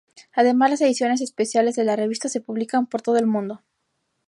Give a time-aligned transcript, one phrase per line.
[0.33, 3.61] Además, las ediciones especiales de la revista se publican por todo el mundo.